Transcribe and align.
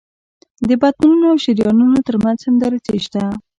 د 0.67 0.69
بطنونو 0.81 1.25
او 1.31 1.37
شریانونو 1.43 1.99
تر 2.07 2.15
منځ 2.23 2.39
هم 2.43 2.55
دریڅې 2.61 2.97
شته. 3.05 3.21